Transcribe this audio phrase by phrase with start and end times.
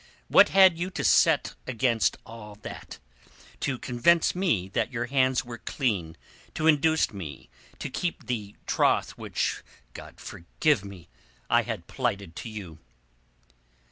[0.29, 2.97] What had you to set against all that,
[3.59, 6.17] to convince me that your hands were clean,
[6.55, 12.79] to induce me to keep the troth which—God forgive me!—I had plighted to you?"